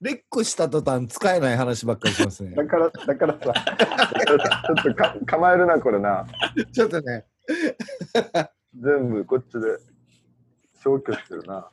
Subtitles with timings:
[0.00, 2.56] レックした途端使えない話ばっかりしますね。
[2.56, 6.26] だから、だからさ、だからちょっとか構えるな、これな。
[6.72, 7.24] ちょっとね。
[8.80, 9.78] 全部こっちで
[10.82, 11.70] 消去してるな。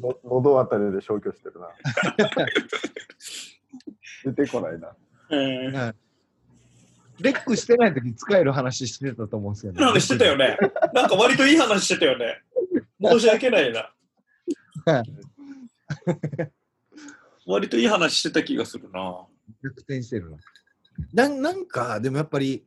[0.00, 1.68] の喉あたりで消去してるな。
[4.32, 4.88] 出てこないな。
[4.88, 5.94] はい
[7.20, 10.56] レックしてない時使える話してたと思うんですけど、話 してたよね。
[10.94, 12.42] なんか割といい話してたよね。
[13.02, 13.92] 申し訳ないな。
[14.84, 16.50] は い
[17.46, 19.26] 割といい話してた気がするな。
[19.62, 20.36] 逆転してるな。
[21.12, 22.64] なんなんか、でもやっぱり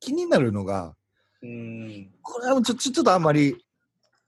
[0.00, 0.94] 気になるのが、
[1.42, 2.10] うん。
[2.20, 3.56] これはちょちょちょっとあんまり、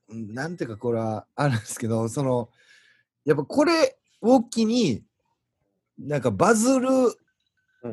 [0.09, 2.49] うんなんていうかこれはあるんですけど、その、
[3.25, 5.03] やっぱこれを機に、
[5.99, 7.15] なんかバズるうん
[7.83, 7.93] うん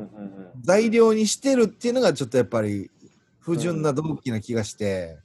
[0.58, 0.62] ん。
[0.62, 2.90] 材料にしてるっていうのがちょっとやっぱり
[3.38, 5.18] 不純な動機な気がして、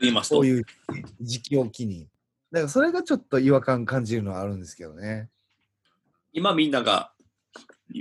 [0.00, 0.46] 言いますとこう。
[0.46, 0.64] いう
[1.20, 2.08] 時期を機に。
[2.56, 5.28] だからそれがちょっと違和感感じるのはあるんですけどね。
[6.32, 7.12] 今みんなが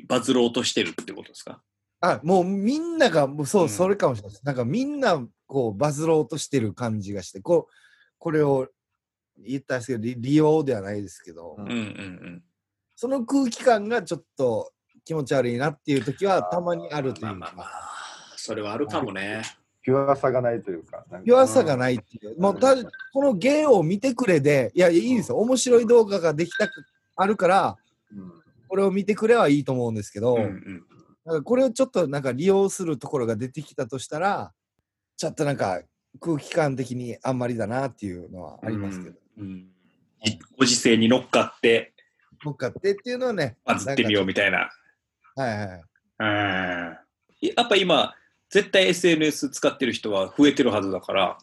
[0.07, 1.61] バズろうとしてるってことですか？
[1.99, 4.45] あ、もうみんなが、そう、うんそれかもしれないです。
[4.45, 7.73] なんかみんなこうバズろうとしてる感じがして、こう、
[8.17, 8.69] これを
[9.37, 12.43] 言ったんですけど、利利用ではないですけど、うんうんうん
[12.95, 14.71] その空気感がちょっと
[15.03, 17.03] 気持ち悪いなっていう時はたまにあうん。
[17.03, 17.69] るというか、まあまあまあ、
[18.37, 19.41] それはあるかもね。
[19.85, 21.05] ピュアさがないというか。
[21.11, 21.23] なんか。
[21.25, 22.75] 弱さがないっていう、もうた
[23.13, 26.83] この芸を見てくれで、いや、いいんですよ、面白い動画ができたく
[27.15, 27.77] あるから、
[28.11, 28.33] うん。
[28.67, 30.85] これを見てくれはいいと思うんですけど、うんうん。
[31.23, 34.51] なんかこれをちょっとなんか利用するところが出てきたとしたら、
[35.17, 35.81] ちょっとなんか
[36.19, 39.67] 空気感的にあんまりだなっていうのはありますけど、うん
[40.57, 41.93] ご時世に乗っかって
[42.43, 44.25] 乗っかってっていうのはね、バズってみようう。
[44.25, 44.71] みたいな。
[45.35, 45.81] はいはいはい。
[47.43, 47.55] うん。
[47.55, 48.15] やっぱ今、
[48.55, 51.37] 絶対 SNS 使ってる人は増えてるはずだから、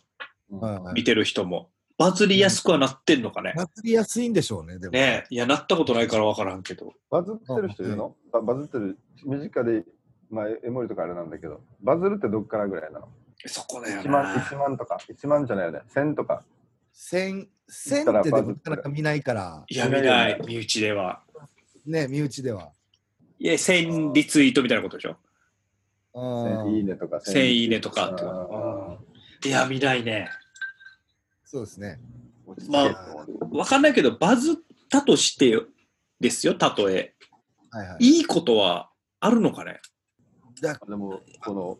[0.50, 1.68] はいはい見てる人も。
[1.98, 3.52] バズりやすくはなってんのかね。
[3.54, 4.92] 祭りやすいんでしょうね、でも。
[4.92, 6.94] ねえ、いや、なったことないから分からんけど。
[7.10, 8.16] バズってる人いるの？
[8.32, 8.96] ババズってる、
[9.26, 9.84] 身近で、
[10.30, 13.08] まあ、エモリとかあれなんだけど、バズるってどっからぐらいなの？
[13.44, 14.40] そこだよ ?1 万、な。
[14.40, 15.80] 1万とか、1万じゃないよね。
[15.94, 16.42] 1000とか。
[16.94, 21.20] 千、千ってでもなかなか見ないから、いや、見ない、身内では。
[21.84, 22.70] ね、身内では。
[23.38, 25.16] いや、1000リツイートみたいなことでしょ。
[26.14, 26.18] あ
[26.66, 27.16] 1000いいねとか。
[27.18, 28.10] 1000いいねとか。
[28.10, 28.98] ってあ
[29.44, 30.28] いや、見ないね。
[31.44, 32.00] そうですね。
[32.46, 34.56] ーまあ分かんないけど、バズっ
[34.88, 35.56] たとして
[36.20, 37.14] ですよ、たとえ。
[37.70, 38.04] はいはい。
[38.04, 38.90] いいことは
[39.20, 39.80] あるのかね？
[40.60, 41.78] だでも、この、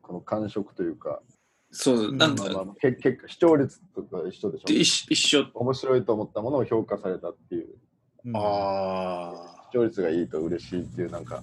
[0.00, 1.22] この感触というか、
[1.70, 4.72] そう、なんか、まあまあ、け結果視聴率とか一緒でしょ？
[4.72, 5.46] 一緒一緒。
[5.54, 7.68] 面白いと思ったものを評価されたっていう。
[8.24, 8.36] うん。
[8.36, 9.68] ああ。
[9.70, 11.42] 視聴率がいいと嬉しいっていうなんか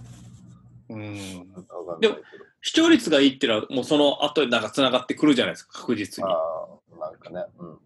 [0.90, 1.16] うん。
[1.54, 2.24] なんかわかんないけど
[2.62, 6.30] 視聴率がいいっていうのは、もうその後になんか繋がってくるじゃないですか、確実に。
[6.30, 7.80] ああなんかねうん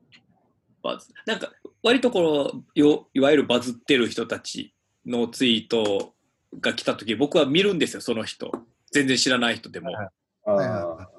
[0.81, 1.49] バズなんか、
[1.81, 4.73] 割とこのよ、いわゆるバズってる人たち
[5.05, 6.13] のツイート
[6.59, 8.51] が来たとき、僕は見るんですよ、その人。
[8.91, 9.91] 全然知らない人でも。
[9.91, 10.09] はい
[10.45, 11.09] あ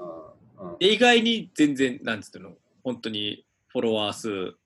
[0.81, 2.53] 意外に全然、なんつうの、
[2.83, 4.57] 本当にフォロワー数5、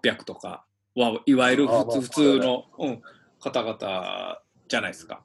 [0.00, 0.64] 600とか
[0.94, 3.02] はいわゆる普通普通の、うん、
[3.40, 5.22] 方々じゃないですか。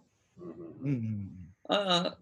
[0.82, 1.30] うんうん
[1.70, 2.18] ああ、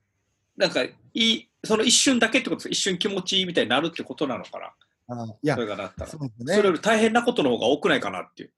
[0.57, 4.59] なんかいい、その一瞬だけってことです一瞬気持ちいいみたいになるってことなのか
[5.07, 5.15] な？
[5.15, 5.31] うん。
[5.31, 6.11] あいやそ、れがなったら。
[6.11, 6.31] そね。
[6.39, 8.51] それより大変なことの方が多くないかなっていう。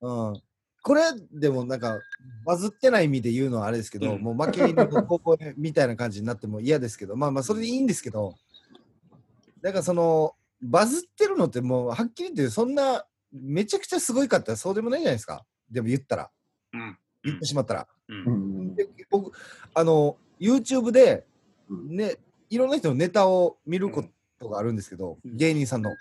[0.00, 0.42] うん。
[0.82, 1.02] これ、
[1.32, 1.98] でもなんか、
[2.46, 8.36] バズってない意味で言うのはあれですけど、うんもう負け犬の高校みたいな感じになっても嫌ですけど、まあまあ、それでいいんですけど、
[9.60, 15.44] だからその、バズってるのってもう、はっきり言って、そんな、めちゃくちゃすごいかったらそうでもないじゃないですか。
[15.70, 16.30] でも言ったら、
[16.72, 16.98] うん。
[17.28, 17.86] 言ってしまったら。
[18.08, 18.14] う。
[18.14, 19.32] うんで僕、
[19.74, 21.24] あの、YouTube で、
[21.68, 22.16] うんね、
[22.50, 24.04] いろんな人のネタを見るこ
[24.38, 25.90] とがあるんですけど、うん芸人さんの。
[25.90, 25.96] うん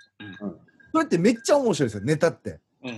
[0.93, 2.59] それってめっちゃ面白いですよ、ネタって。
[2.83, 2.97] うん。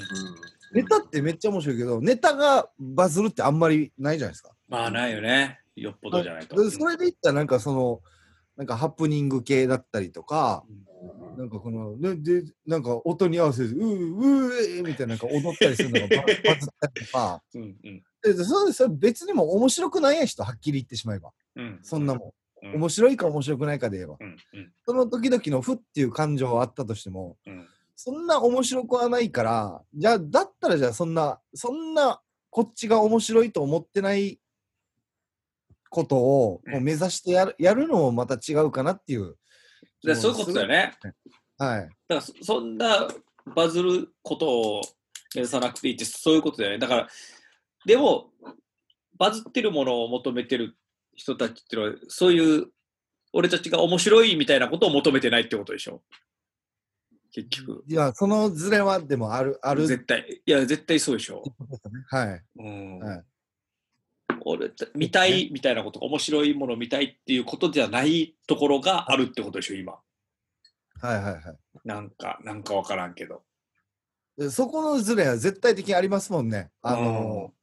[0.74, 4.52] ネタってめっちゃ面白いけど、ネタがバズるってあんまりないじゃないですか。
[4.68, 5.60] まあないよね。
[5.76, 6.62] よっぽどじゃないと。
[6.62, 8.02] でそれで言ったらなんかその、
[8.56, 10.90] なんかハプニング系だったりとか、うん
[11.38, 21.32] なんかこの、ね、で、なんか音に合わせて、うー、うーえーみたいななんか踊ったりするのがババズったりとか、うんうんでそれそれ別にも面白くないや人、はっきり言ってしまえば。
[21.56, 21.80] うん。
[21.82, 22.76] そんなもうんん。
[22.76, 24.18] 面白いか面白くないかで言えば。
[24.20, 27.68] うんうんその時々の負っていう感情はあったとしても、うん
[28.02, 34.40] そんな面白くはないから、じゃあ、だったらじゃあそんな、そんなこっちが面白いと思ってない
[35.90, 39.36] ことをうんこう目指してやるやるのもまた違うかなっていう。
[40.02, 40.94] でそういうことだよね。
[41.58, 41.82] はい。
[41.82, 43.06] だからそそんな
[43.54, 44.82] バズることを
[45.36, 46.78] 目指さなくていいってそういうことだよね。
[46.78, 47.08] だから、
[47.86, 48.32] でも、
[49.18, 50.78] バズってるものを求めてる
[51.16, 52.68] 人たちっていうのは、そういう
[53.34, 56.02] 俺たちが面白いみたいなことを求めてないってことでしょ？
[57.32, 57.84] 結局。
[57.88, 59.86] いや、そのズレはでもある、ある。
[59.88, 60.42] 絶対。
[60.46, 61.44] いや、絶対そうでしょ。
[62.10, 62.44] はい。
[62.58, 63.00] うん。
[63.00, 63.24] はい
[64.46, 69.94] 俺、見たいみたいなこと、面白いものを見たいっていうことじゃないところがあるってことでしょ、今。
[71.02, 71.44] はいはいはい。
[71.84, 73.44] なんか、なんかわからんけど。
[74.38, 76.72] でそこのズレは絶対的にありますもんね。
[76.82, 77.54] あの、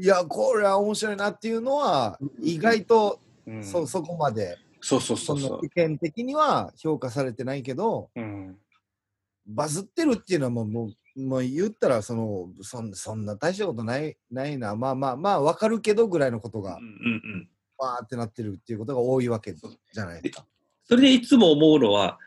[0.00, 8.20] いや、これは面白いなっていうのは、意外とうん、そそこまで、そうそうそそうその意見的には評価されてないけど、う。
[8.20, 8.56] うん。
[9.48, 17.48] バズってるっていうのはもう、もう、もう言ったらそのそん、そんな大したことないないな、まあまあまあ、わかるけどぐらいのことがうん、うんうん。
[17.78, 20.44] わーってなってるっていうことが多いわけじゃないですか。
[20.84, 22.18] それでいつも思うのは、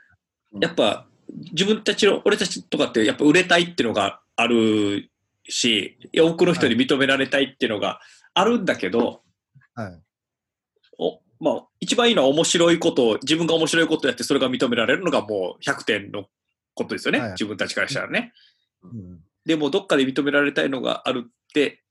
[0.53, 1.05] うんやっぱ
[1.51, 5.11] 自分たちの、俺たちとかってやっぱ売れたいっていうのがある
[5.49, 7.99] し、多くの人に認められたいっていうのが
[8.33, 9.21] あるんだけど、
[9.75, 10.01] はい。
[10.97, 16.25] おまあ、一番いいのは面白いことを、自分が面白いことをやってそれが認められるのがもう100点の
[16.73, 17.31] ことですよね、はい。
[17.31, 18.33] 自分たちからしたらね。
[18.83, 19.19] うん。
[19.45, 21.81] でもどっかで認められたいのがあるって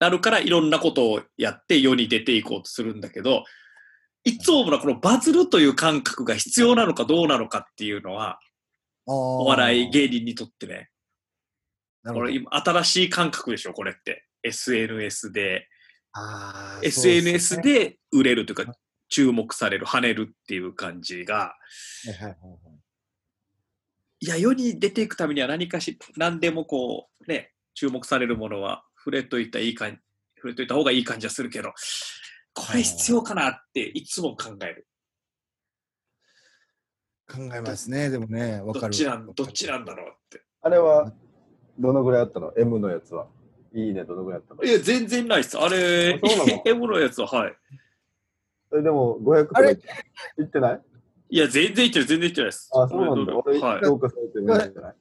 [0.00, 3.44] なるからいろんなことをやって世に出ていこうとするんだけど、
[4.24, 8.38] いつものこのバズるという感覚が必要なのかどうなのかっていうのは、
[9.06, 10.90] おお笑い芸人にとってね、
[12.06, 14.26] これ今新しい感覚でしょ、これって。
[14.42, 15.68] SNS で、
[16.12, 18.74] あー SNS で売れるというか、
[19.08, 21.56] 注目される、跳ねるっていう感じが、は
[22.06, 22.80] いはいはいはい
[24.22, 29.98] いや、世に出ていくためには何かし、何でもこう、ね、注目されるものは触れといたらいい感じ、
[30.36, 31.72] 触れといた方がいい感じはするけど、
[32.52, 34.86] これ必要かなっていつも考える。
[37.26, 38.80] 考えますね、でもね、わかる。
[38.80, 40.42] どっちなん、どっちなんだろうって。
[40.60, 41.14] あれは、
[41.80, 43.26] どのぐらいあったの ?M のやつは。
[43.72, 44.62] いいね、どのぐらいあったの？
[44.62, 45.56] いや、全然ないっす。
[45.58, 47.56] あれあそうなの、 M のやつは、はい。
[48.78, 50.80] えでも、500とかあれいいってない？
[51.30, 52.70] いや、全然いってる、全然いってないです。
[52.74, 53.36] あ、そうなんだ。
[53.36, 53.84] 俺、はい。
[53.84, 54.94] 評価されてるんじゃない？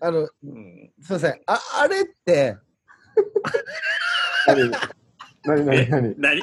[0.00, 1.40] あの、うんすいません。
[1.46, 2.56] ああれって、
[4.46, 4.70] 何？
[5.44, 5.64] 何？
[5.66, 5.76] 何？
[5.78, 6.14] え何？
[6.18, 6.42] 何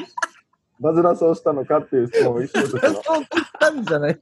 [0.80, 3.04] バズらそうしたのかっていう質問を一緒としたの？
[3.04, 4.20] そう言ったんじゃない？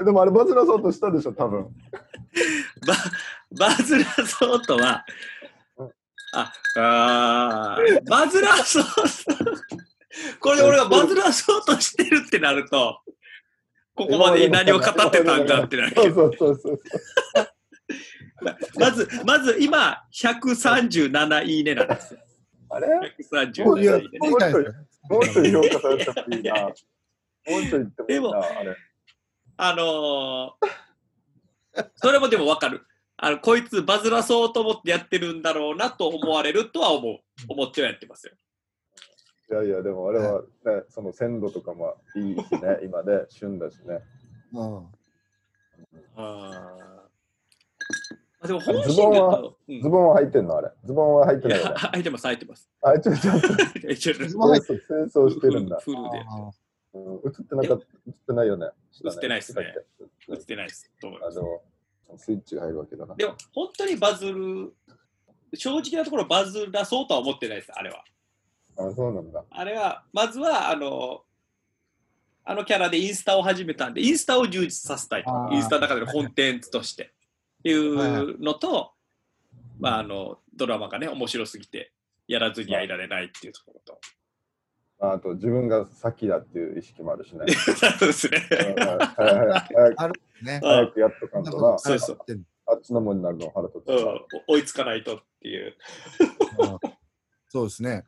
[0.00, 1.68] えでもあれバズらそうとしたでしょ、多分。
[2.86, 2.94] バ
[3.68, 5.04] バズらそうとは
[5.76, 5.92] うん、
[6.34, 8.84] あ、あーバズらそう。
[10.40, 13.00] これで俺がバズらそうとしてるってなると、
[13.94, 16.80] ここまで何を語ってたんかってなるけそうど、そうそうそう。
[18.78, 22.20] まず、まず今、137いいねなんですよ。
[22.70, 24.64] あれ？137いや、いいねそうじゃない。
[25.08, 26.62] もうちょい評価されたっていいな。
[26.62, 28.76] もうちょい言ってもいいな、あれ。
[29.58, 30.82] あのー
[31.96, 32.86] それもでもわかる。
[33.16, 37.18] あの、こいつバズらそうと思ってやってるんだろうなと思われるとは思う。
[37.48, 38.32] 思ってはやってますよ。
[39.52, 40.46] いやいや、でもあれはね、
[40.88, 44.00] その鮮度とかもいいしね、 今で、旬だしね。
[44.52, 44.86] うん
[46.16, 49.38] あーでも本心でズボンは
[49.68, 50.70] うんズボンは入ってんのあれ。
[50.84, 51.58] ズボンは入ってない。
[51.62, 52.68] 入ってます、入ってます。
[52.82, 55.78] あ、ちょ、ちょっと、一応ズボン入っ戦争してるんだ。
[55.78, 56.24] フルで。
[56.94, 58.66] あうん、映ってなかった、映ってないよね。
[59.04, 59.74] 映ってないっすね
[60.28, 60.90] 映ってないです。
[61.00, 63.14] と思いますあの、スイッチが入るわけだな。
[63.14, 64.72] でも、本当にバズる、
[65.54, 68.04] 正直なところバズらそうとは思ってないです、あれは。
[68.76, 69.44] あ、そうなんだ。
[69.50, 71.24] あれは、まずは、あの、
[72.44, 77.04] あのキャラでインスタを始めたんで、インスタを充実させたいインスタの中でのコンテンツとして。
[77.04, 78.92] っていうのと、
[79.78, 81.92] まあ、あの、ドラマがね、面白すぎて、
[82.26, 84.00] やらずにはいられないっていうところと。
[85.02, 87.44] ああと、自分が先だっていう意識もあるしね。
[87.98, 88.38] そうですね。
[88.50, 90.60] うんはいはいはい早くあるね。
[90.62, 91.78] 早くやっとかんとな。
[91.78, 94.04] そうそううんあっちのもんになるの腹立つうんさ。
[94.46, 95.74] 追いつかないとっていう。
[97.48, 98.04] そうですね。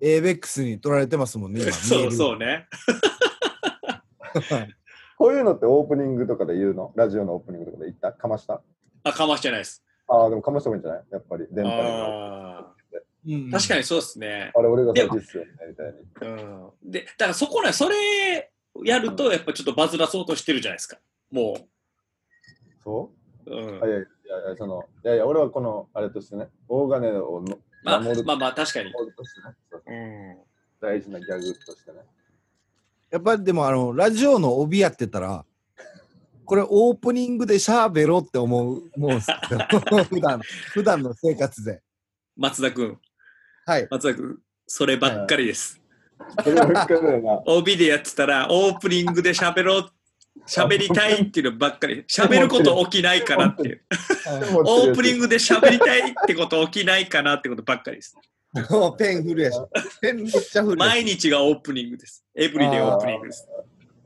[0.00, 1.72] ABEX に取られてますもんね、今。
[1.72, 2.12] そうう。
[2.12, 2.68] そうね。
[5.18, 6.92] こういうのってオープニングとかで言うの？
[6.94, 8.12] ラジオのオープニングとかで言った？
[8.12, 8.62] かました？
[9.02, 9.82] あ、かましてないです。
[10.06, 11.04] ああ、でもかました方がいいんじゃない？
[11.10, 12.72] やっぱり電波にあ
[13.28, 14.50] うんー確かにそうですね。
[14.54, 16.40] あれ、俺が先っすよね、みたいに。
[16.40, 16.46] う
[16.88, 16.90] ん。
[16.90, 18.50] で、だからそこね、それ
[18.84, 20.98] やると、やっぱちょっとバズらそうとしてるじゃないですか。
[21.30, 21.56] も。
[22.82, 23.12] そ
[23.46, 23.50] う？
[23.50, 23.90] うんうあい。
[23.90, 28.92] やいやいや、その、いやいや、俺はこの、あれとしてね、大金をのまあ、守るまあまあ、確かに。
[30.80, 31.98] 大事なギャグとしてね。
[33.10, 35.44] やっぱりでも、あの、ラジオの帯やってたら、
[36.44, 39.20] これオープニングでしゃべろって思う、思う。
[40.08, 40.40] 普段、
[40.72, 41.82] 普段の生活で。
[42.36, 42.98] 松田君、
[43.68, 43.88] はい。
[43.90, 45.78] 松田君、そればっかりです。
[46.42, 47.42] そればっかりだよな。
[47.44, 49.90] OB でやってたら、オープニングで喋ろう、
[50.46, 52.02] 喋りたいっていうのばっかり。
[52.04, 53.82] 喋ること起きないかなっていう。
[54.64, 58.16] オープニンググで喋りたいってこと起きないかなってことばっかりです。
[58.70, 59.60] もうペンフルやし。
[60.00, 60.94] ペンめっちゃフルやし。
[60.94, 62.24] 毎日がオープニングです。
[62.34, 63.46] エブリデイオープニングです。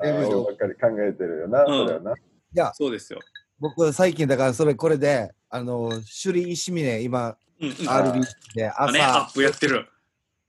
[0.00, 2.14] ばっかり考えてるよな、うんそれはな。
[2.52, 3.20] やそうですよ。
[3.60, 7.74] 僕、最近、だからそれ、これで、あの、首里石峰、今、うんうん。
[7.88, 9.88] RB であね、ア朝、ップやってる。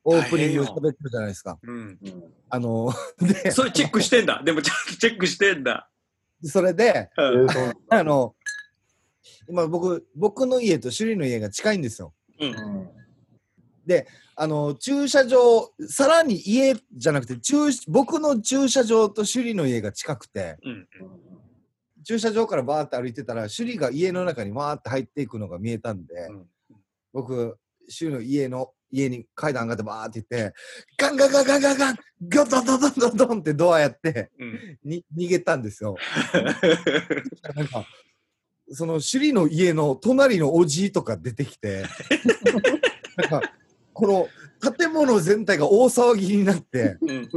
[0.05, 1.58] オープニング喋ってるじゃないですか。
[1.63, 1.75] うん。
[1.77, 4.41] うんあの、で、それチェックしてんだ。
[4.43, 5.89] でもチェックしてんだ。
[6.43, 7.48] それで、えうん。
[7.89, 8.36] あの、
[9.48, 12.13] 今僕、僕の家と首里の家が近いんですよ。
[12.39, 12.50] うん。
[12.50, 12.89] うん
[14.36, 20.88] あの、駐車場、さらに家じゃなくて、駐僕の駐車場と首里の家が近くて、うん。
[22.03, 26.46] 駐車場からバーって歩いてたら、首里が家の中にわーって入っていくのが見えたんで、うん
[27.13, 30.53] 僕、首里の家の、家に階段上がってバーって行って、
[30.98, 31.96] ガンガンガンガンガンガン、
[32.29, 34.79] ガドンドンドンドンドンってドアやって、うん。
[34.84, 35.96] に逃げたんですよ。
[37.55, 37.88] なんか、
[38.70, 41.86] その首里の家の隣のおじいとか出てきて、
[43.17, 43.53] なんか、
[43.93, 44.29] こ
[44.62, 47.29] の建物全体が大騒ぎになって、うん。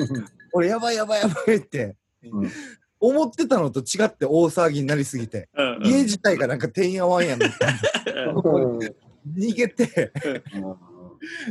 [0.52, 2.50] 俺やばいやばいやばいって、うん
[2.98, 5.80] 思ってたのと違って大騒ぎになりすぎて、うん。
[5.84, 10.12] 家自体がなんかてんやわんやなってうん逃げて、
[10.54, 10.62] うん。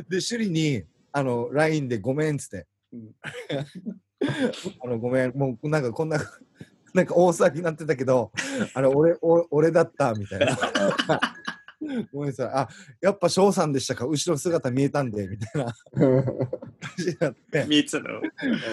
[0.10, 3.16] で、首里に、あの、LINE でごめんっつって、うん。
[4.84, 6.18] あの、ごめん、もうなんかこんな、
[6.94, 8.32] なんか大騒ぎになってたけど、
[8.74, 10.58] あれ、俺、俺俺だった、みたいな。
[12.12, 12.48] ごめんなさい。
[12.48, 12.68] あ、
[13.02, 14.06] やっぱ翔さんでしたか？
[14.06, 15.74] 後ろ姿見えたんで、みたいな
[16.86, 18.22] 感じになって、見えてたの。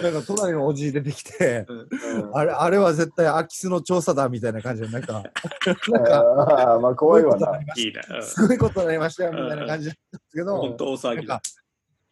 [0.02, 5.22] なんか隣のおじい出てきて、うんあれ、あれは絶対空き巣の調査だ、みたいな感じで、なんか、
[5.88, 7.58] なんか、まあ怖いわな。
[7.76, 8.16] いいな。
[8.16, 11.28] うんすごいことになりましたよ、みたいな感じだったんですけど、本当大騒ぎ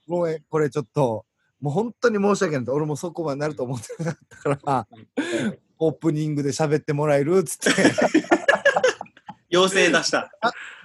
[0.09, 1.25] ごめん、これちょっと、
[1.61, 2.75] もう本当に申し訳ない。
[2.75, 4.89] 俺もそこまでなると思ってなかったから、
[5.79, 7.83] オープニングで喋ってもらえるっつって、
[9.51, 10.31] 要請出した。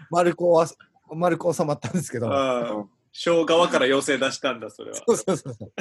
[0.10, 0.67] 丸くは、
[1.13, 2.89] 丸く収まったんですけど、
[3.27, 3.36] うん。
[3.36, 4.98] 小側から要請出したんだ、それは。
[4.98, 5.72] そうそうそうそう。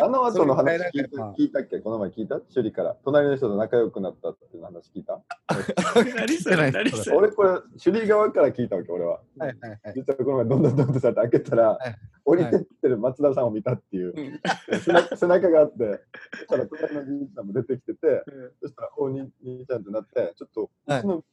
[0.00, 1.78] あの後の話聞いた聞いたっけ？
[1.78, 2.40] この前聞いた？
[2.40, 2.96] 首里から。
[3.04, 5.20] 隣の人と仲良くなったっていう話聞いた？
[6.16, 7.16] 何それ何それ？
[7.16, 7.50] 俺これ、
[7.82, 9.10] 首里側から聞いたわけ、俺は。
[9.12, 9.80] はいはいはい。
[9.94, 16.00] 実はこの前、どんどんどんどんさって開けたら、はい降りてってる松田さんを見たっていう、うん背中 背中があって、
[16.32, 18.22] そしたら隣の兄さんも出てきてて、
[18.60, 21.24] そしたら、お兄兄ちゃんってなって、ちょっと、はいうちの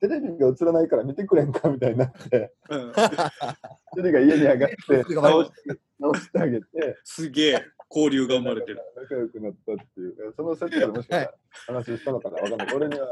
[0.00, 6.66] テレビが映らないから見てくれんかみたいになって、うんテレビが家に上がって、直して直してあげて、
[7.04, 8.80] すげえ交流が生まれてる。
[8.96, 11.34] 仲良くなったっていう、そのセットでもしかしたら
[11.66, 12.74] 話したのかなわかんない。
[12.74, 13.08] 俺には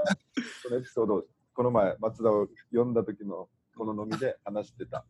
[0.62, 1.25] そのエピソードを、
[1.55, 5.05] この前、松田を呼んだ時のこの飲みで話してた。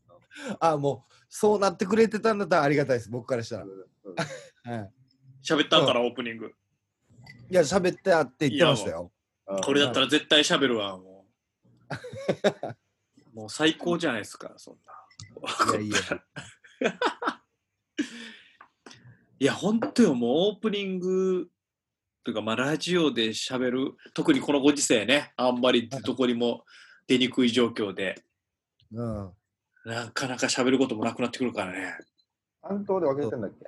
[0.60, 3.64] あ、もう、そうなってくれてたんだったらありがたいです、僕からしたら。
[3.64, 3.70] うん
[4.70, 4.90] はい、
[5.44, 6.52] 喋ったんから、オープニング。
[7.50, 9.12] いや、喋ってあって言ってましたよ。
[9.46, 11.15] あこれだったら絶対喋るわ、もう。
[13.34, 15.74] もう最高じゃないですか、そんな。
[15.74, 15.96] いやいや。
[19.38, 21.50] いや、本当よ、もうオープニング
[22.24, 26.64] というか、まあ、ラジオで喋る、特にこのご時世ね、あんまりどこにも
[27.06, 28.24] 出にくい状況で、
[28.92, 29.32] うん。
[29.84, 31.98] なかなか喋ることもなくなってくるからね。
[32.62, 33.66] 担当で分けてんだっけ？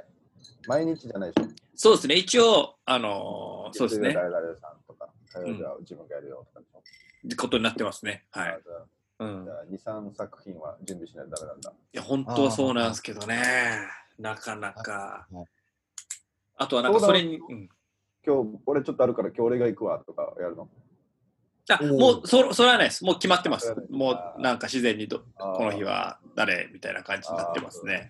[0.66, 1.48] 毎日じゃないでしょ？
[1.76, 6.66] そうですね、一応、あのーそうですね誰々さんとか、火曜日は自分がやるよとか。
[7.36, 8.24] ことになってますね。
[8.30, 8.58] はい。
[9.20, 9.54] うんじゃ。
[9.54, 11.70] あ2、3作品は準備しないとダメなんだ。
[11.70, 13.42] いや、本当はそうなんですけどね。
[14.18, 15.44] なかなかはい。
[16.56, 17.68] あとはなんかそれに、うん、
[18.26, 20.68] 今日、俺ちょっとあるから今日俺が行くわとかやるの？
[21.70, 23.04] あもうそそれはないです。
[23.04, 28.08] もう決まってますもうなんか自然にこの日は誰みたいな感じになってますね。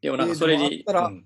[0.00, 1.24] でもなんかそれに、あったらうん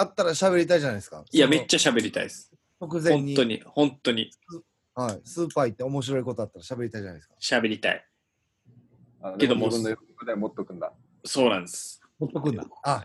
[0.00, 1.24] あったら喋りたいじゃないですか。
[1.28, 2.52] いや、めっちゃ喋りたいです。
[2.78, 3.00] 本
[3.34, 4.30] 当に、本当に
[4.98, 7.34] はい、スーパー行って面白いことあったら喋りたいじゃないですか。
[7.40, 8.04] 喋りたい。
[9.22, 10.92] あけども自分の欲で持っとくんだ。
[11.24, 12.00] そうなんです。
[12.18, 12.66] ほっとくんだ。
[12.82, 13.04] あ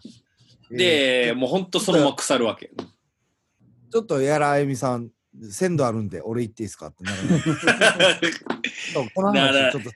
[0.71, 2.71] で、えーもう本当そのまま腐るわけ。
[3.91, 5.11] ちょっとやらあゆみさん、
[5.51, 7.17] 鮮度あるんで、俺行っていいですかってなる。
[9.13, 9.91] この話、ちょっと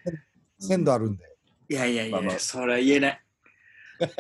[0.60, 1.24] 鮮度あるんで。
[1.70, 3.22] いやいやいまあまあや、それは言えない。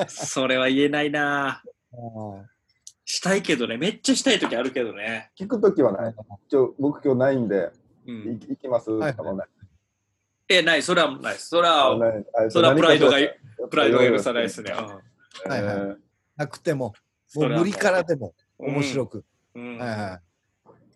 [0.08, 1.62] それは言えないな。
[3.08, 5.32] したいけどね、めっちゃしたい時あるけどね。
[5.40, 6.16] 聞くときはない。
[6.50, 7.72] ちょ僕今日ないんで、
[8.06, 8.40] ういん。
[8.40, 9.48] 行きますとはいかもない。
[10.50, 11.36] え、ない、それはない。
[11.38, 11.98] それは、
[12.50, 13.18] それはプライドが
[13.70, 14.74] プライドが許さないですね。
[14.78, 15.96] うんはいはいえー
[16.36, 16.94] なくても、も
[17.28, 19.26] そう無理からでも面白く。
[19.56, 20.22] うんはいは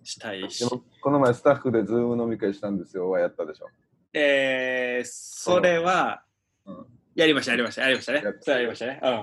[0.04, 0.66] したいし
[1.02, 3.70] この前スタッフでズーム飲み会したんですよはやったでしょ。
[4.14, 6.24] えー、それは
[6.66, 8.34] うん、やりました、やりました、やりましたねやっ。
[8.34, 9.00] たそれやりましたね。
[9.04, 9.10] うん。
[9.12, 9.18] い。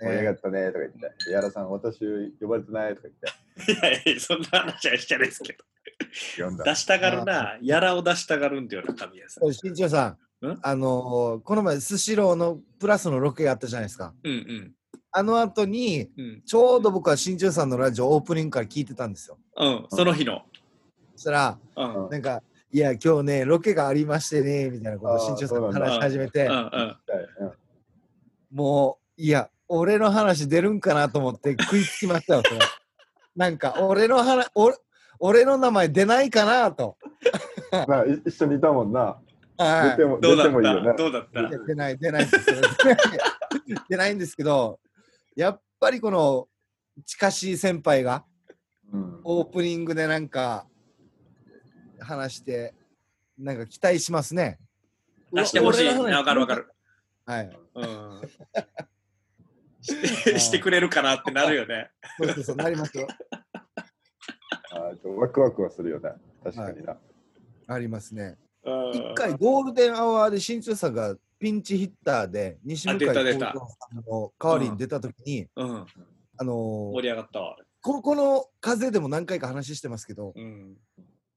[0.00, 2.00] 盛り上がったねとか言って、やらさん、私
[2.40, 5.64] 呼ばれてないとか言っいやいや、そんな話はしちゃないですけど。
[6.64, 7.58] 出したがるな。
[7.62, 9.52] やらを出したがるんだよな、神谷さん。
[9.54, 14.12] 新庄さんん、あのーこの前、スシローのプラスのロケがあったじゃないですか。
[14.22, 14.72] うんうん。
[15.12, 19.38] あの後に、うん、ちょうど僕は新庄さんのラジオオープニングから聞いてたんですよ。
[19.56, 20.42] うん、その日の。
[21.14, 22.04] そしたら、うん。
[22.04, 22.10] うん。
[22.10, 26.52] なんか、いや、今日ね、ロケがありましてね、みたいなことを新庄さんが話し始めて、うん。
[26.52, 26.96] はいうん
[28.52, 32.60] もう、いや、俺の話出るんかなと思って食いつきましたよ、それ。
[33.34, 34.76] なんか、俺の話、俺
[35.18, 36.96] 俺の名前出ないかなと。
[37.88, 39.18] まあ、い一緒にいたもんな。
[39.58, 40.50] はい出ても、出どうだった？
[40.50, 40.94] てもいいよね。
[40.96, 41.48] どうだった？
[41.66, 42.46] 出ない、出ないです。
[43.88, 44.80] 出ないんですけど、
[45.36, 46.48] やっぱりこの
[47.06, 48.24] 近しい先輩が
[48.92, 50.66] うんオープニングでなんか
[52.00, 52.74] 話して、
[53.38, 54.58] なんか期待しますね。
[55.32, 55.88] 出してほしい。
[55.88, 56.68] わかるわかる。
[57.24, 57.58] はい。
[57.74, 58.20] うん。
[59.80, 61.90] してしてくれるかなってなるよね。
[62.18, 63.08] そうそうそう、なりますよ。
[65.04, 66.10] ワクワクはするよね。
[66.42, 66.96] 確かにな。
[67.68, 68.36] ありますね。
[68.64, 75.86] うん一回ゴールデンアワーで新庄さんがピンチヒッターで西向井あ出た出た幸三さんの代わりに出たときに、うん。
[76.38, 77.56] あのー盛り上がったわ。
[77.82, 80.76] ここの風でも何回か話してますけど、うん。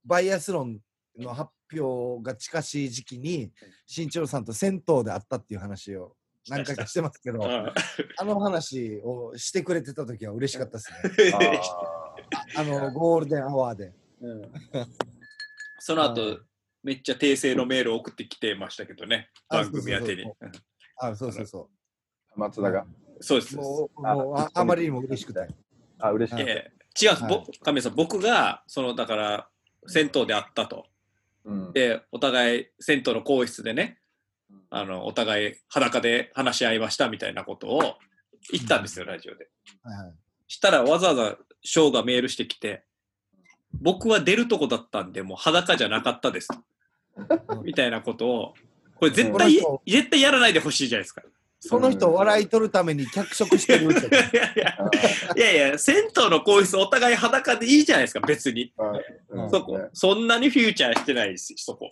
[0.04, 0.78] バイアスロン
[1.18, 3.50] の発表が近しい時期に
[3.86, 6.14] 新庄さんと銭湯で会ったっていう話を
[6.48, 7.72] 何回かしてますけど、うん
[8.18, 11.32] あの話をしてくれてた時は嬉しかったですね。
[12.54, 13.92] あ あのゴールデンアワーで。
[14.20, 14.42] うん
[15.78, 16.40] その後、
[16.82, 20.22] めっちゃ訂正のメールを送ってきてましたけどね、あ番組宛てに。
[20.24, 20.36] そう
[20.96, 22.86] あ、そうそうそー松田が。
[23.20, 23.60] そうですう。。
[23.60, 24.00] もう
[24.36, 25.46] ああまりにも嬉しくて。
[25.98, 26.42] あ、嬉しい。
[26.42, 29.48] はいええ違うんです、はいぼ神谷さん、僕が、その、だから、
[29.86, 30.86] 銭湯で会ったと。
[31.46, 33.98] うんで、お互い、銭湯の更衣室でね、
[34.70, 37.96] あの、お互い裸で話し合いましたみたいなことを
[38.52, 39.48] 言ったんですよ、ラジオで。
[39.82, 40.14] はいはい
[40.48, 42.84] したら、わざわざショーがメールしてきて、
[43.72, 46.48] 僕は出るとこだったんで、もう裸じゃなかったです。
[47.64, 48.54] みたいなことを、
[48.96, 49.54] これ絶対、
[49.86, 51.22] 絶対やらないでほしいじゃないですか。
[51.60, 58.72] その人笑い取るために脚色してる いやいやあーいやいや、銭湯の更衣室お互い裸でいいじゃないですか、別に。
[59.50, 61.90] そこね、そんなにフューチャーしてないし、そこ。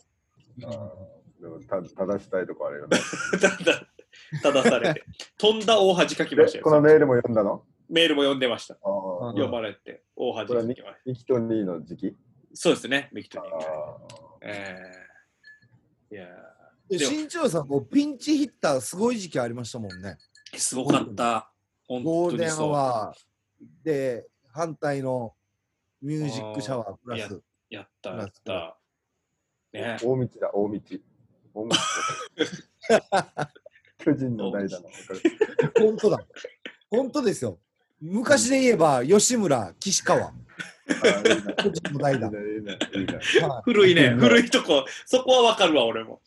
[0.57, 2.99] でもた正したいとこあるよね。
[3.41, 5.05] ただ、正されて。
[5.39, 6.83] 飛んだ大恥かきましたでこのよ。
[6.83, 7.65] メールも読んだの？
[7.89, 8.75] メールも読んでました。
[8.75, 10.85] 読まれて、大恥かきました。
[11.05, 12.17] ミキとニーの時期？
[12.55, 13.51] そうですね、ミキトニー。
[13.57, 13.99] あ
[14.43, 16.29] えー、いや
[16.91, 20.19] 新庄さんもピンチヒッターすごい時期ありましたもんね。
[20.55, 21.51] ー、すごかった。
[21.89, 22.71] ゴー本ルデンア当にそう。
[22.73, 25.35] ワーで反対の
[26.03, 27.43] ミュージックシャワープラス。
[27.71, 28.77] やった、やった。
[29.73, 30.81] ねー大道だ、大道。
[31.55, 31.77] 大道
[33.99, 34.87] 巨人の代打の。
[34.87, 35.23] わかる
[35.79, 36.27] 本当だ。
[36.91, 37.59] 本当ですよ。
[38.01, 40.33] 昔で言えば吉村、岸川、
[43.65, 46.21] 古いね、うん古いとこ、そこはわかるわ、俺も。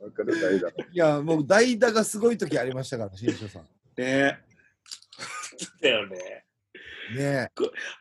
[0.00, 0.70] わかる代打の。
[0.70, 3.68] いいや、もう代打がすごい時ありましたから、新庄さん。
[3.96, 4.40] ね
[5.80, 6.44] だよね。
[7.14, 7.50] ね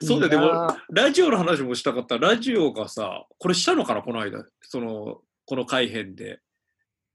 [0.02, 2.18] そうだよ、でもラジオの話もしたかった。
[2.18, 4.46] ラジオがさ、これしたのかな、この間。
[4.62, 6.40] その、この改編で。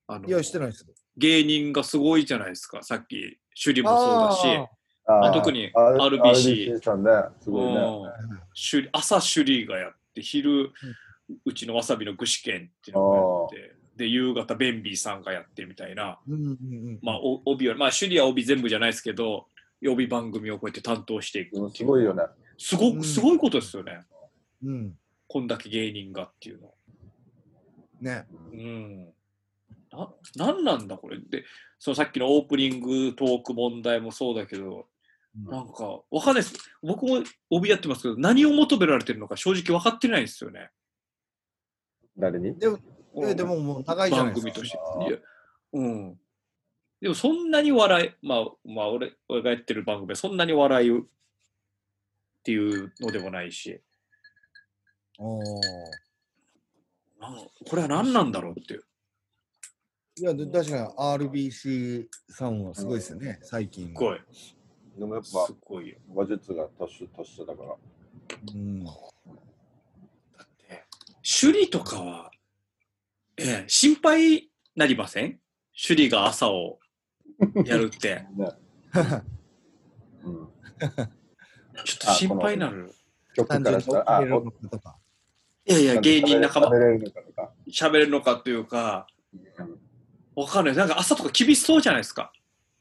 [0.07, 0.87] あのいや、してないです。
[1.17, 2.83] 芸人がすごいじゃないですか。
[2.83, 4.69] さっき、首里もそうだし、
[5.11, 7.81] あー特にあ RBC RBC さんね、すごいね。
[7.81, 10.73] うん首里朝首里がやって、昼、
[11.45, 13.17] うちのわさびの具志堅っていうのが
[13.57, 16.19] やって、で、夕方、ベンビーさんがやってみたいな。
[16.29, 16.99] うんうんうん。
[17.03, 19.47] まあ、お帯は、まあ、首里は帯全部じゃないですけど、
[19.87, 22.23] 帯番組をこうやって担当していくでもっていうすごいよね。
[22.59, 24.01] すごうんく、すごいことですよね。
[24.65, 24.95] うん。
[25.29, 26.75] こんだけ芸人がっていうの。
[28.01, 28.27] ね。
[28.53, 29.09] うん。
[29.93, 31.19] な、なんなんだこれ。
[31.21, 31.45] で、
[31.79, 34.87] そのさっきのオープニングトーク問題もそうだけど、
[35.35, 36.55] なんか、わかんないです。
[36.83, 40.71] 僕も帯やってますけど、何を求められてるのか正直分かってないんですよね。
[42.17, 42.59] 誰に？
[42.59, 42.79] でも、
[43.23, 44.53] えでももう長いじゃないですか。
[44.53, 45.19] 番組としていや、
[45.73, 46.21] うん。
[47.01, 51.03] でもそんなに笑い、まあ、まあ俺、俺がやってる番組はそんなに笑いっ
[52.43, 53.81] ていうのでもないし、
[55.19, 55.43] おー
[57.21, 57.37] なん
[57.69, 58.85] これは何なんだろうっていう。
[60.17, 63.89] いや、で確かに RBC さんはすごいですよね、最近。
[63.89, 64.21] すごい。
[64.99, 65.97] でもやっすぱごいよ。
[66.15, 67.75] 話術が達者達者だから。
[68.55, 68.85] うん。
[68.85, 68.91] だ
[70.43, 70.85] って、
[71.23, 72.31] 首里とかは、
[73.37, 75.39] ええ、心配なりません？
[75.81, 76.81] 首里が朝を
[77.65, 78.27] やるって。
[78.35, 78.51] ね。
[80.25, 80.49] うん。
[81.85, 82.93] ちょっと心配になる。
[83.35, 84.23] 曲からしたら、あ。
[84.25, 87.53] いやいや、芸人仲間食、べれるのかとか。
[87.71, 89.07] 喋れるのかというか、
[89.59, 89.81] うん
[90.35, 90.77] わかんない。
[90.77, 92.33] なんか朝とか厳しそうじゃないですか。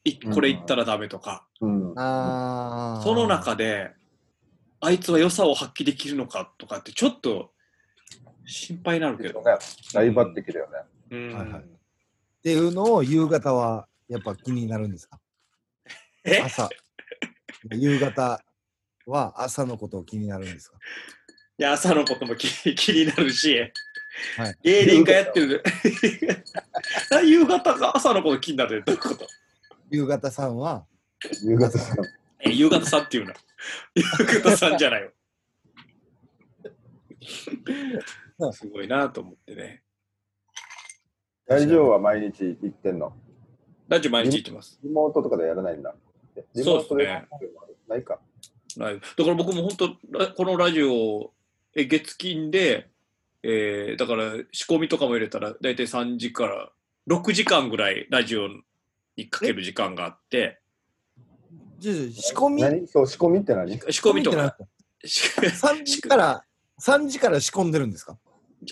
[0.10, 1.46] いうんこれ言ったらダメとか。
[1.62, 1.94] うん。
[1.96, 3.92] その中で、
[4.80, 7.52] あいつは良さを発揮できるのかとかって、ちょっと
[8.46, 9.42] 心配になるけど。
[9.42, 9.58] ね、
[9.94, 10.78] 大抜擢だよね。
[11.12, 11.66] うんはいはいっ
[12.44, 15.20] ていうのを夕方はやっぱ気になるんですか？
[16.24, 16.40] え？
[16.40, 16.70] 朝。
[17.74, 18.42] 夕方
[19.06, 20.78] は朝のことを気になるんですか？
[21.58, 23.58] や、朝のことも気 気になるし、
[24.38, 25.62] はい芸人がやってる。
[27.12, 29.28] な 夕方が朝のこと気になるってどういうこと？
[29.90, 30.86] 夕方さんは、
[31.44, 31.98] 夕方さん。
[32.40, 33.34] え、夕方さんっていうな。
[33.96, 34.04] 夕
[34.42, 35.12] 方さんじゃないよ。
[38.54, 39.84] すごいなと思ってね。
[41.48, 43.14] 大丈夫は毎日行ってんの？
[43.88, 44.80] ラジオ毎日行ってます。
[44.84, 45.96] リモートとかでやらないんだ。
[46.56, 47.28] リそうモートでね
[47.88, 48.20] ないか。
[48.78, 51.34] ライブだから僕も本当、ラこのラジオ、
[51.76, 52.90] え月金で、
[53.44, 56.72] えーだから仕込みとかも入れたら、大体3時から
[57.10, 58.50] 6時間ぐらいラジオ
[59.18, 60.62] にかける時間があって、
[61.80, 62.62] じゃあ仕込み？
[62.62, 62.88] 何？
[62.88, 63.72] そう、仕込みって何？
[63.72, 64.56] 仕込みとか、
[65.04, 66.44] し3時から、
[66.82, 68.18] 3時から仕込んでるんですか？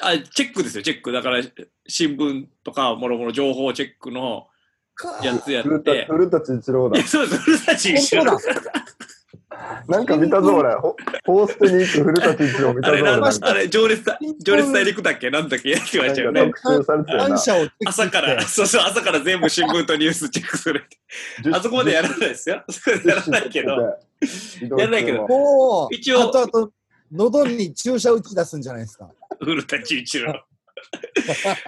[0.01, 1.11] あチェックですよ、チェック。
[1.11, 1.43] だから
[1.87, 4.47] 新聞とか、もろもろ情報チェックの
[4.95, 7.03] かやつやって、古舘一郎だ。
[7.03, 8.74] そうです、古舘一緒本当だ。
[9.87, 10.73] なんか見たぞ、俺。
[10.75, 10.95] ほ
[11.25, 15.29] ホーステに行く古舘一郎見たぞ、あれ、あれ、常列大、常列大陸だっけ？
[15.29, 15.69] なんだっけ？
[15.69, 16.51] やってましたよね。
[17.85, 20.85] 朝から、そうそう、朝から全部新聞とニュースチェックする。
[21.53, 22.63] あそこまでやらないですよ。
[23.05, 23.71] やらないけど、
[24.77, 25.27] やらないけど。
[25.27, 26.29] もう、一応。
[26.29, 26.71] あとあと、
[27.11, 29.09] 喉に注射打ち出すんじゃないですか。
[29.39, 30.43] 古舘一郎。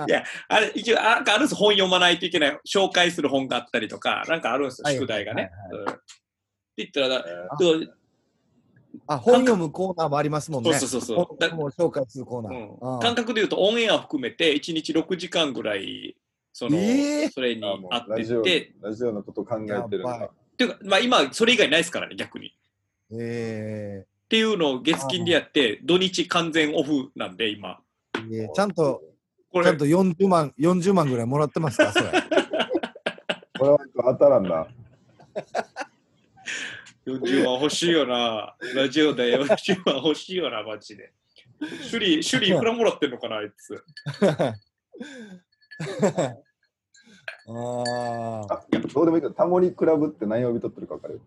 [0.08, 5.52] いや、あれ、一応、あなんかあるんです本読まないといけない、紹介する本があったりとか、なんかあるんです宿題がね。
[5.92, 6.00] って
[6.78, 7.24] 言ったら、
[9.08, 10.74] あ、本読むコーナーもありますもんね。
[10.74, 12.54] そうそうそうそうだ本を紹介するコーナー。
[12.54, 16.16] うんあ感覚で言うと、オンエア含めて、1日6時間ぐらい、
[16.54, 20.26] その、えーそれにーあもあってうラジオて、ラジオのこと考えてるんだ。
[20.26, 22.48] っていうか、まあ今、それ以外ないですからね、逆に。
[22.48, 22.52] っ
[23.12, 27.80] えていうのを月金でやって、土日完全オフなんで、今。
[28.14, 29.02] ーえーちゃんと、
[29.52, 32.06] これちゃん、と40万、40万ぐらいもらってますか、それ。
[33.60, 34.68] これは当たらんな。
[37.08, 38.56] 40万欲しいよな。
[38.76, 41.14] ラジオで40万欲しいよな、マジで。
[41.90, 43.82] シュリー、シュリーいくらもらってんのかな、あいつ。
[47.50, 47.84] あ
[48.50, 48.54] あ。
[48.54, 51.22] あどうでもいいけど、タモリクラブって何曜日撮ってるか分かる？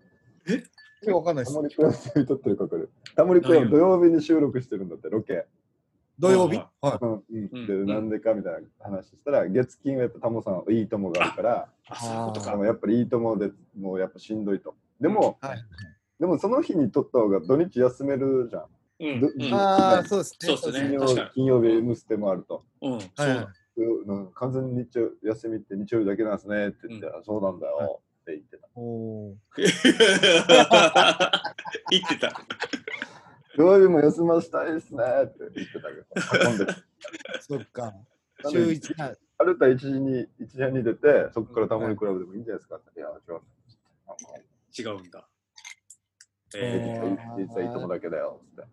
[1.14, 1.54] わかんないです。
[1.54, 2.90] タモリクラブって撮ってるか分かる？
[3.16, 5.46] タモリクラブ土曜日に収録してるんだって、ロケ。
[6.18, 6.58] 土曜日？
[6.58, 12.50] ははうんで、なんでかみたいな話したら、月金はやっぱタモさん、いいともがあるから、あ、そういうことか。
[12.50, 14.76] でもやっぱりいいともでもうやっぱしんどいと。
[15.00, 15.46] でも、い。
[15.46, 15.58] はい。
[16.18, 18.66] でもその日に撮った方が土日休めるじゃん。
[19.00, 19.20] うん。
[19.20, 20.36] どうんああ、そうです
[20.72, 20.96] ね。
[21.34, 22.64] 金曜日 M ステもあると。
[22.82, 22.92] うん。
[22.92, 23.60] はい
[24.34, 28.68] 完全に日曜休みって日曜日だけなんですねって言って、うあそうなんだよって言ってた。
[28.74, 29.34] おー
[31.90, 32.32] 言ってた。
[33.56, 36.74] 土曜日も休ませたいですねって言ってたけど、運んでた
[37.42, 37.94] そっか。
[38.50, 39.14] 週一な。
[39.38, 42.98] アルタ1時に一時に出て、そこからタモリクラブでもいいんじゃないですかって。
[42.98, 43.40] いや、違う。
[44.78, 45.28] 違うんだ。
[46.54, 48.64] ええー実はいいともだけだよっ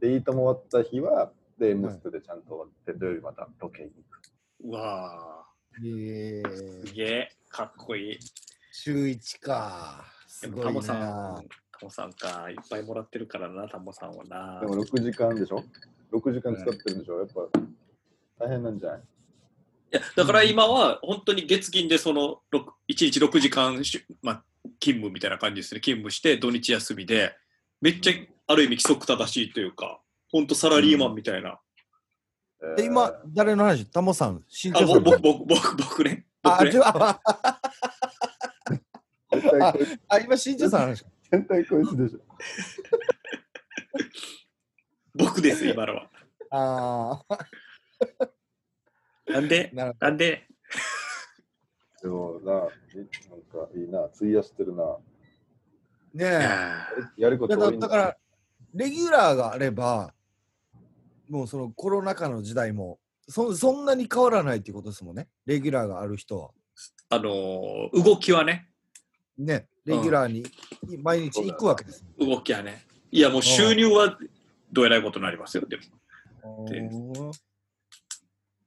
[0.00, 0.06] て。
[0.08, 4.20] で、いいとも終わった日は、で、M ステでちゃんと終わって、土曜日またロケに行く。
[4.64, 5.46] ー、うわ
[5.78, 6.50] えー、
[6.86, 8.18] すー、げえ、かっこいい。
[8.72, 10.04] 週一か。
[10.26, 11.42] ですもごいタモさんな。、
[11.78, 14.66] タモさんか、いっぱいもらってるからな、タモさんはなで。
[14.66, 15.62] も6時間でしょ
[16.12, 17.18] ?6 時間使ってるんでしょ？
[17.18, 17.48] やっぱ
[18.38, 19.00] 大変なんじゃない？
[19.92, 24.44] いやだから今は本当に月金でその1日6時間し、まあ、
[24.80, 25.80] 勤務みたいな感じですね。
[25.80, 27.36] 勤務して土日休みで
[27.80, 28.12] めっちゃ
[28.46, 30.00] ある意味規則正しいというか
[30.32, 31.60] 本当サラリーマンみたいな、
[32.76, 33.86] で、今、誰の話？
[33.86, 36.26] タモさん、身あ長差ぼ僕僕僕僕ね。
[36.42, 37.20] あ、僕ねじゃあ、
[39.30, 39.98] 絶対こいつ。
[40.08, 41.04] あ今、身長差の話。
[41.32, 42.18] 絶対こいつでしょ。
[45.14, 46.10] 僕です今のは。
[46.50, 47.24] あ
[49.26, 49.70] なんで？
[49.72, 50.46] あ、なるほなんで？
[52.02, 52.70] でもな、なんか
[53.76, 54.82] いいな、費やしてるな。
[54.82, 55.00] ど。
[56.14, 56.28] ねいえ。
[56.30, 56.86] や
[57.18, 57.88] やるこだと多いんだ。
[57.88, 58.16] からだから、
[58.74, 60.14] レギュラーがあれば、
[61.28, 65.28] もうそのコロナ禍の時代も、そそんなに変わらないっていうことですもんね。
[65.46, 66.50] レギュラーがある人は。
[67.10, 68.68] ーあのー動きはね。
[69.38, 70.44] ね、レギュラーに
[71.02, 72.30] 毎日行くわけですもん。
[72.30, 72.84] 動きはね。
[73.12, 74.18] いやもう収入は
[74.72, 75.66] どえらいことになりますよ。
[75.66, 75.76] で
[76.42, 76.64] も。
[76.68, 77.32] でうん。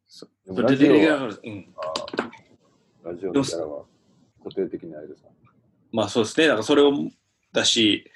[0.08, 0.28] そ
[0.62, 1.74] れでレギュラーがうん。
[1.76, 2.33] あー
[3.04, 3.84] ラジオのキャラは
[4.44, 5.30] 固定的にあれですか？
[5.92, 6.48] まあそうですね。
[6.48, 6.92] だからそれを
[7.52, 8.10] だし、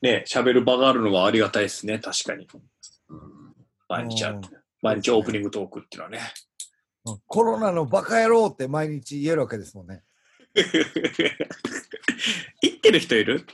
[0.00, 2.46] ね、喋る場があるのはありがたいですね、確かに。
[3.88, 4.40] 毎日あ
[4.82, 6.20] 毎日オープニングトークっていうのはね。
[7.26, 10.02] コロナのバカ野郎って毎日言えるわけですもんね。
[12.62, 13.46] 言ってる人いる？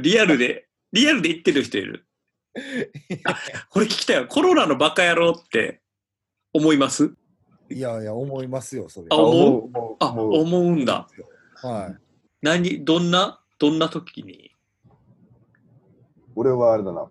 [0.00, 2.06] リアルで、リアルで言ってる人いる？
[3.24, 3.38] あ、
[3.70, 4.26] これ聞きたいよ。
[4.26, 5.80] コロナのバカ野郎って
[6.52, 7.14] 思います？
[7.70, 9.08] いやいや、思いますよ、それ。
[9.10, 9.70] あ思う？
[9.72, 11.08] 思うあ、思う思うんだ。
[11.56, 11.96] はい。
[12.42, 14.50] 何、どんな、どんな時に？
[16.34, 17.08] 俺はあれだな。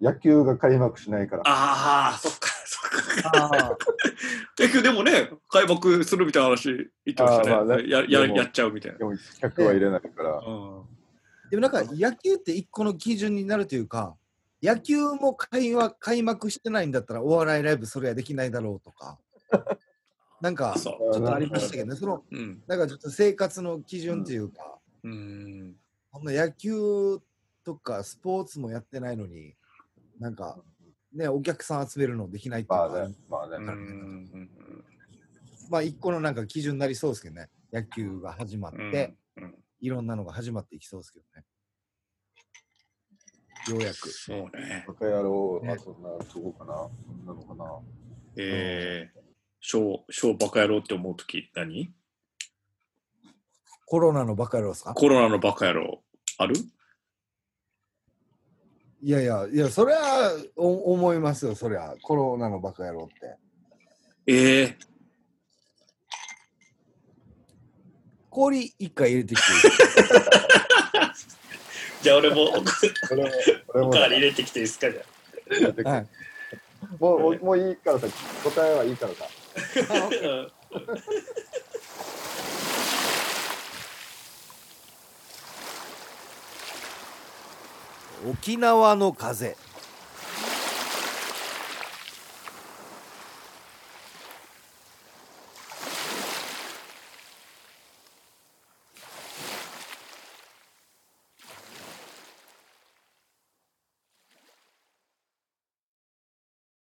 [0.00, 1.42] 野球が開幕しないから。
[1.46, 3.30] ああ、そっか、そっか。
[3.34, 3.78] ああ、
[4.56, 6.68] 結局でもね、開幕するみたいな話
[7.06, 7.88] 言ってましたね。
[7.88, 8.98] やややっちゃうみたいな。
[8.98, 10.38] でも客は入れないから。
[10.46, 10.50] う
[10.82, 10.82] ん
[11.48, 14.16] でもなんか野球って一個の基準になるというか、
[14.60, 19.16] 野球も開幕開幕してないんだったらお笑いライブそれはできないだろうとか、
[20.40, 22.36] なんかちそょっとありましたけどね、そのう。
[22.36, 22.62] うん。
[22.66, 25.74] なんかちょっと生活の基準というか、うん。
[26.10, 27.18] こんな野球
[27.64, 29.54] とかスポーツもやってないのに、
[30.18, 30.58] なんか
[31.12, 34.48] ね、お客さん集めるのできないっていうか、まあね、
[35.70, 41.44] まあ一個のなんか基準になりそうですけどね、野球が始まって、うんいろんなのが始まっていきそうですけどね。
[43.68, 44.08] ようやく。
[44.08, 44.84] そうね。
[44.86, 46.88] バカ野郎ねはそんな、そこかな。
[47.06, 47.78] そんなのかな。
[48.38, 49.25] えー、
[49.68, 51.92] 小、小バカ野郎って思うとき何？
[53.84, 54.94] コロナのバカ野郎ですか？
[54.94, 56.04] コロナのバカ野郎
[56.38, 56.54] ある？
[59.02, 61.96] いやいや、いや、それはお思いますよ、そりゃ。
[62.00, 63.36] コロナのバカ野郎って。
[64.28, 64.76] ええ
[68.30, 69.44] 氷一回入れてきて。
[72.02, 72.52] じゃあ俺も
[73.08, 73.30] これも、
[73.66, 75.02] これも、入れてきていいですかじゃ
[75.90, 76.06] はい。
[77.00, 78.06] もう、もうもういいからさ、
[78.44, 79.26] 答えはいいからさ。
[88.28, 89.56] 沖縄の風。